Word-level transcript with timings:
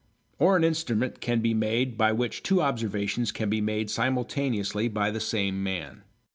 Or 0.39 0.57
an 0.57 0.63
instrument 0.63 1.19
can 1.21 1.41
be 1.41 1.53
made 1.53 1.95
by 1.95 2.11
which 2.11 2.41
two 2.41 2.59
observations 2.59 3.31
can 3.31 3.51
be 3.51 3.61
made 3.61 3.91
simultaneously 3.91 4.87
by 4.87 5.11
the 5.11 5.19
same 5.19 5.61
man. 5.61 6.01